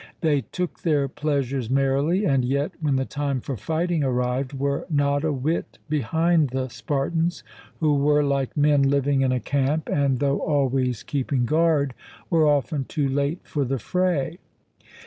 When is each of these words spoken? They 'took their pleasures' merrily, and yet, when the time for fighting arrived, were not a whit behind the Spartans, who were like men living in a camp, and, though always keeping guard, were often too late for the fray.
They 0.21 0.41
'took 0.41 0.79
their 0.79 1.07
pleasures' 1.07 1.69
merrily, 1.69 2.25
and 2.25 2.43
yet, 2.43 2.71
when 2.81 2.95
the 2.95 3.05
time 3.05 3.39
for 3.39 3.55
fighting 3.55 4.03
arrived, 4.03 4.51
were 4.51 4.87
not 4.89 5.23
a 5.23 5.31
whit 5.31 5.77
behind 5.89 6.49
the 6.49 6.69
Spartans, 6.69 7.43
who 7.81 7.93
were 7.93 8.23
like 8.23 8.57
men 8.57 8.81
living 8.81 9.21
in 9.21 9.31
a 9.31 9.39
camp, 9.39 9.87
and, 9.89 10.19
though 10.19 10.39
always 10.39 11.03
keeping 11.03 11.45
guard, 11.45 11.93
were 12.31 12.47
often 12.47 12.85
too 12.85 13.07
late 13.07 13.41
for 13.43 13.63
the 13.63 13.77
fray. 13.77 14.39